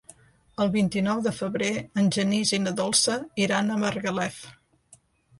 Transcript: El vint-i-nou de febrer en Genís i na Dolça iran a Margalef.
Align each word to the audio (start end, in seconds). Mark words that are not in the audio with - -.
El 0.63 0.69
vint-i-nou 0.75 1.19
de 1.25 1.33
febrer 1.39 1.67
en 2.03 2.07
Genís 2.15 2.53
i 2.57 2.59
na 2.63 2.73
Dolça 2.79 3.17
iran 3.43 3.69
a 3.69 3.77
Margalef. 3.83 4.41